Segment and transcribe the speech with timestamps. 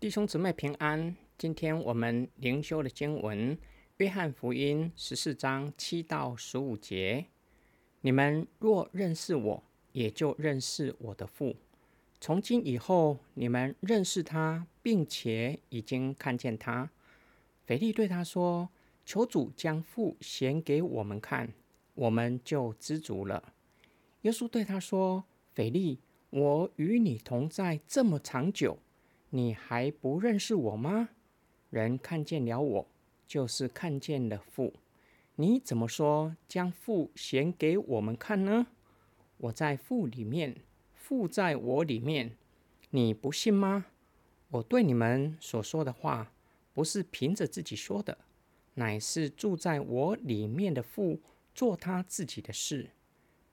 [0.00, 1.14] 弟兄姊妹平安。
[1.36, 3.54] 今天我们灵修的经文
[3.98, 7.26] 《约翰福音》十四章七到十五节：
[8.00, 11.54] 你们若认识我，也就认识我的父。
[12.18, 16.90] 从今以后，你们认识他，并且已经看见他。
[17.66, 18.70] 腓力对他说
[19.04, 21.52] ：“求主将父显给我们看，
[21.92, 23.52] 我们就知足了。”
[24.22, 25.98] 耶稣对他说：“腓力，
[26.30, 28.78] 我与你同在这么长久。”
[29.32, 31.10] 你还不认识我吗？
[31.70, 32.86] 人看见了我，
[33.28, 34.74] 就是看见了父。
[35.36, 38.66] 你怎么说将父显给我们看呢？
[39.36, 40.56] 我在父里面，
[40.94, 42.32] 父在我里面，
[42.90, 43.86] 你不信吗？
[44.50, 46.32] 我对你们所说的话，
[46.74, 48.18] 不是凭着自己说的，
[48.74, 51.20] 乃是住在我里面的父
[51.54, 52.90] 做他自己的事。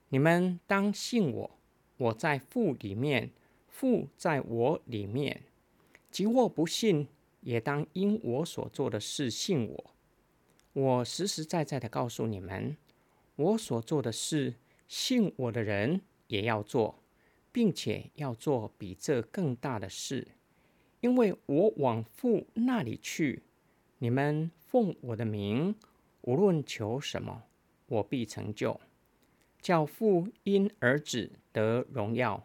[0.09, 1.52] 你们当信我，
[1.98, 3.30] 我在父里面，
[3.68, 5.44] 父在我里面。
[6.18, 7.08] 即或不信，
[7.42, 9.94] 也当因我所做的事信我。
[10.74, 12.76] 我实实在在的告诉你们，
[13.36, 14.56] 我所做的事，
[14.88, 17.04] 信我的人也要做，
[17.52, 20.30] 并且要做比这更大的事，
[21.02, 23.44] 因为我往父那里去。
[24.00, 25.76] 你们奉我的名，
[26.22, 27.44] 无论求什么，
[27.86, 28.81] 我必成就，
[29.62, 32.44] 叫父因儿子得荣耀。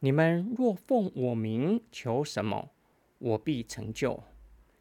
[0.00, 2.70] 你们若奉我名求什么，
[3.20, 4.22] 我必成就。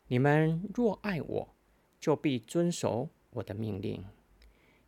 [0.07, 1.55] 你们若爱我，
[1.99, 4.03] 就必遵守我的命令。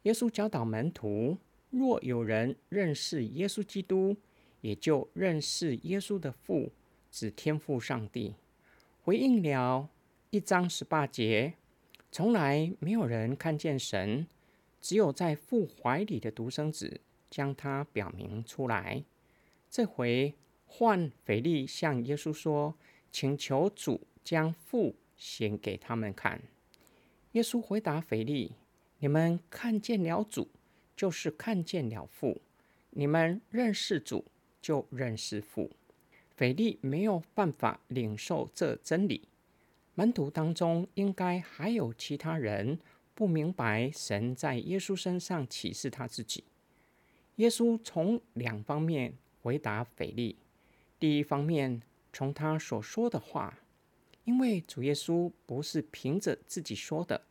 [0.04, 1.38] 耶稣教导门徒：
[1.70, 4.16] 若有人认识耶稣基督，
[4.62, 6.72] 也就认识耶稣的父，
[7.12, 8.36] 指天父上帝。
[9.04, 9.90] 回应了
[10.30, 11.54] 一章十八节：
[12.10, 14.26] 从来没有人看见神，
[14.80, 19.04] 只有在父怀里的独生子将他表明出来。
[19.70, 20.34] 这回
[20.66, 22.76] 换腓力向耶稣说。
[23.12, 26.42] 请求主将父显给他们看。
[27.34, 28.56] 耶稣回答腓利
[29.00, 30.48] ：“你们看见了主，
[30.96, 32.42] 就是看见了父；
[32.92, 34.26] 你们认识主，
[34.62, 35.72] 就认识父。”
[36.36, 39.28] 腓利没有办法领受这真理。
[39.94, 42.80] 门徒当中应该还有其他人
[43.14, 46.44] 不明白神在耶稣身上启示他自己。
[47.36, 50.38] 耶稣从两方面回答腓利：
[51.00, 51.82] 第一方面。
[52.14, 53.60] 从他所说的话，
[54.24, 57.24] 因为主耶稣不是凭着自己说的，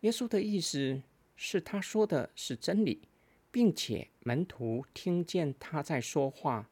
[0.00, 1.02] 耶稣的意思
[1.36, 3.02] 是他说的是真理，
[3.50, 6.68] 并且门徒听见他在说话，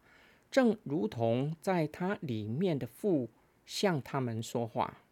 [0.50, 3.30] 正如同在他里面的父
[3.64, 5.02] 向他们说话，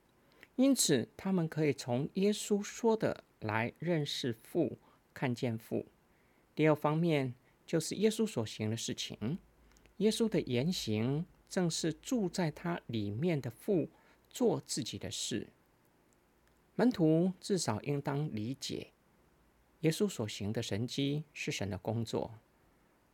[0.57, 4.79] 因此他们可以从耶稣说的来认识父，
[5.15, 5.87] 看见父。
[6.55, 9.39] 第二方面就是耶稣所行的事情，
[9.99, 11.25] 耶稣的言行。
[11.49, 13.89] 正是住在他里面的父
[14.29, 15.49] 做自己的事。
[16.75, 18.93] 门徒至少应当理解，
[19.81, 22.35] 耶稣所行的神迹是神的工作。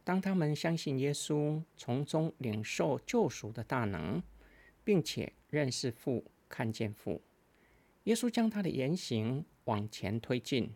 [0.03, 4.23] 当他们相信耶稣，从中领受救赎的大能，
[4.85, 7.23] 并且认识父、看见父，
[8.03, 10.75] 耶稣将他的言行往前推进。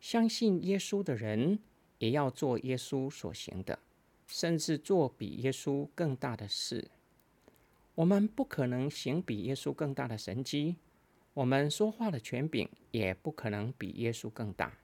[0.00, 1.60] 相信耶稣的人
[1.98, 3.78] 也要做耶稣所行的。
[4.26, 6.90] 甚至做比耶稣更大的事。
[7.94, 10.76] 我们不可能行比耶稣更大的神迹，
[11.32, 14.78] 我们说话的权柄也不可能比耶稣更大。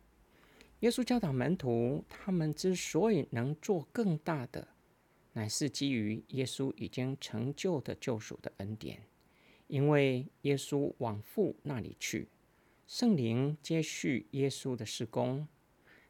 [0.81, 4.69] 耶稣教导门徒，他们之所以能做更大的，
[5.33, 9.03] 乃是基于耶稣已经成就的救赎的恩典。
[9.67, 12.28] 因为耶稣往父那里去，
[12.87, 15.47] 圣灵接续耶稣的事工。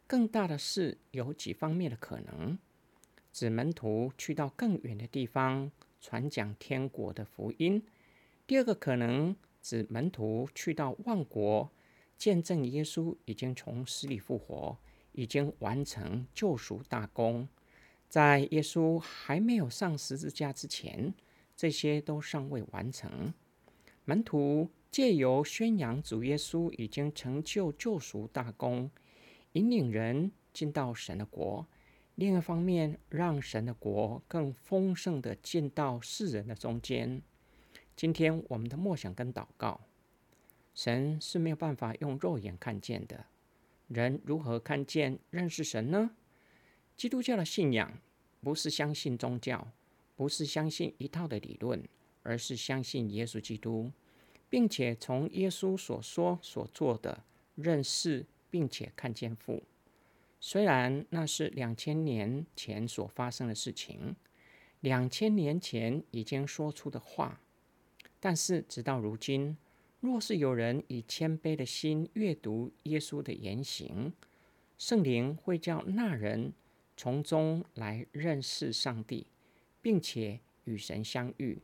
[0.07, 2.59] 更大的事有几方面的可能。
[3.33, 5.71] 指门徒去到更远的地方
[6.01, 7.83] 传讲天国的福音。
[8.47, 11.71] 第二个可能指门徒去到万国
[12.19, 14.77] 见证耶稣已经从死里复活，
[15.13, 17.49] 已经完成救赎大功。
[18.09, 21.15] 在耶稣还没有上十字架之前，
[21.57, 23.33] 这些都尚未完成。
[24.05, 28.91] 门徒借由宣扬主耶稣已经成就救赎大功，
[29.53, 31.65] 引领人进到神的国。
[32.21, 37.23] 另一方面，让神的国更丰盛地进到世人的中间。
[37.97, 39.81] 今天我们的默想跟祷告，
[40.75, 43.25] 神是没有办法用肉眼看见的，
[43.89, 46.11] 人如何看见认识神呢？
[46.95, 47.99] 基督教的信仰
[48.43, 49.73] 不是相信宗教，
[50.15, 51.83] 不是相信一套的理论，
[52.23, 53.91] 而是相信耶稣基督，
[54.51, 57.25] 并且从耶稣所说所做的
[57.55, 59.63] 认识，并且看见父。
[60.43, 64.17] 虽然那是两千年前所发生的事情，
[64.81, 67.43] 两千年前已经说出的话，
[68.19, 69.59] 但是直到如今，
[70.01, 74.15] 若是有人以谦卑的心阅读耶稣的言行，
[74.79, 76.55] 圣灵会叫那人
[76.97, 79.27] 从中来认识上帝，
[79.83, 81.61] 并且与神相遇。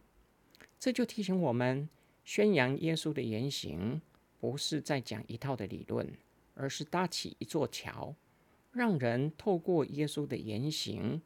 [0.78, 1.88] 这就提醒我们，
[2.24, 4.02] 宣扬耶稣的言行，
[4.38, 6.06] 不是在讲一套的理论，
[6.52, 8.14] 而是搭起一座桥，
[8.76, 11.22] 让人透过耶稣的言行，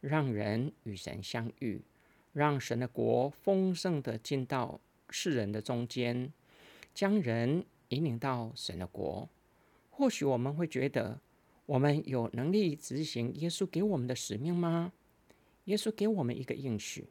[0.00, 1.82] 让人与神相遇，
[2.32, 4.80] 让神的国丰盛地进到
[5.10, 6.32] 世人的中间，
[6.94, 9.28] 将人引领到神的国。
[9.90, 11.20] 或许我们会觉得，
[11.66, 14.90] 我们有能力执行耶稣给我们的使命吗？
[15.64, 17.04] 耶稣给我们一个应许。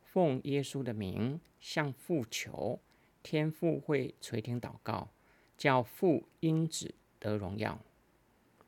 [0.00, 2.80] 奉耶稣的名向父求，
[3.22, 5.10] 天父会垂听祷告，
[5.58, 7.78] 叫父因子得荣耀。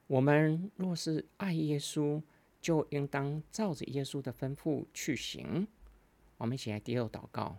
[0.08, 2.20] 我们若是爱耶稣，
[2.60, 5.68] 就应当照着耶稣的吩咐去行。
[6.38, 7.58] 我们一起来低头祷告：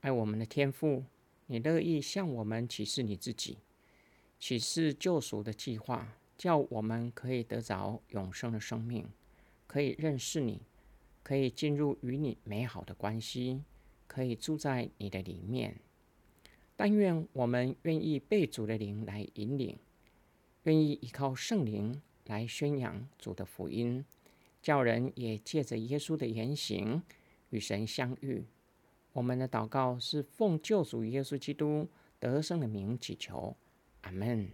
[0.00, 1.04] 爱我们的天父，
[1.46, 3.58] 你乐意向我们启示你自己，
[4.40, 9.06] 启示救赎的计划，叫我们可以得着永生的生命，
[9.68, 10.62] 可以认识你。
[11.24, 13.62] 可以进入与你美好的关系，
[14.06, 15.78] 可以住在你的里面。
[16.74, 19.78] 但愿我们愿意被主的灵来引领，
[20.68, 24.04] 愿意依靠圣灵来宣扬主的福音，
[24.60, 27.02] 叫人也借着耶稣的言行
[27.48, 28.44] 与神相遇。
[29.14, 31.88] 我们的祷告是奉救主耶稣基督
[32.20, 33.56] 得胜的名祈求，
[34.02, 34.50] 阿门。